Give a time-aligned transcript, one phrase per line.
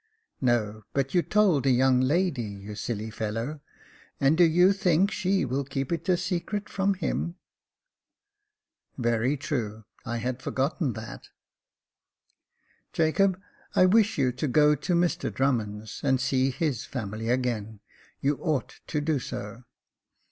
[0.41, 3.59] "No; but you told the young lady, you silly fellow;
[4.19, 7.35] and do you think she will keep it a secret from him?"
[8.97, 11.29] Very true; I had forgotten that.""
[12.93, 13.39] Jacob,
[13.75, 17.79] I wish you to go to Mr Drummond's, and see his family again;
[18.21, 19.65] you ought to do so."